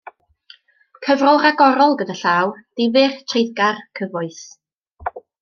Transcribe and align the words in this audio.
Cyfrol 1.07 1.37
ragorol 1.43 1.93
gyda 1.99 2.15
llaw; 2.21 2.55
difyr, 2.81 3.13
treiddgar, 3.33 3.83
cyfoes. 4.01 4.41